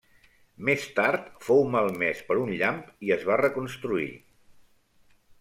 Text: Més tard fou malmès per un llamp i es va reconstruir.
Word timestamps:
Més 0.69 0.85
tard 0.99 1.27
fou 1.47 1.61
malmès 1.75 2.23
per 2.31 2.39
un 2.45 2.49
llamp 2.63 2.81
i 3.09 3.13
es 3.17 3.27
va 3.29 3.39
reconstruir. 3.43 4.09